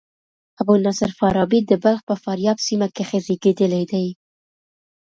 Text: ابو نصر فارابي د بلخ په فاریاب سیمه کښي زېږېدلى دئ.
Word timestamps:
ابو 0.61 0.73
نصر 0.85 1.09
فارابي 1.19 1.59
د 1.65 1.71
بلخ 1.83 2.01
په 2.09 2.15
فاریاب 2.23 2.57
سیمه 2.67 2.87
کښي 2.95 3.19
زېږېدلى 3.25 3.83
دئ. 3.91 4.07